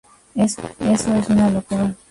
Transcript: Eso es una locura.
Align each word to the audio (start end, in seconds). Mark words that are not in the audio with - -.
Eso 0.33 0.63
es 1.13 1.29
una 1.29 1.51
locura. 1.51 1.93